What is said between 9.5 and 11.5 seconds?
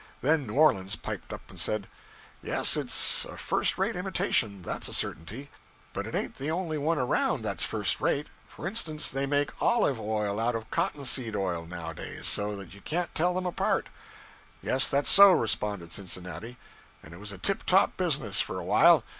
olive oil out of cotton seed